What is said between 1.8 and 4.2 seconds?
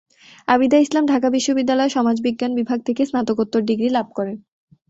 সমাজবিজ্ঞান বিভাগ থেকে স্নাতকোত্তর ডিগ্রি লাভ